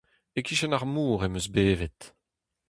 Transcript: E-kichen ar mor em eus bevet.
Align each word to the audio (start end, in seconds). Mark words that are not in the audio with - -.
E-kichen 0.39 0.75
ar 0.77 0.85
mor 0.93 1.19
em 1.25 1.35
eus 1.37 1.47
bevet. 1.53 1.99